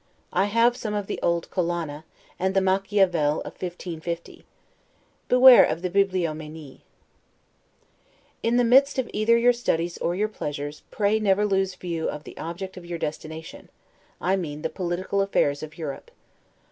[0.33, 2.05] I have some of the old Collana,
[2.39, 4.45] and the Machiavel of 1550.
[5.27, 6.81] Beware of the 'Bibliomanie'.
[8.41, 12.23] In the midst of either your studies or your pleasures, pray never lose view of
[12.23, 13.69] the object of your destination:
[14.19, 16.09] I mean the political affairs of Europe.